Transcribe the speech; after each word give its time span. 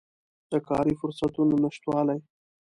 د 0.51 0.53
کاري 0.67 0.93
فرصتونو 1.01 1.55
نشتوالی 1.63 2.19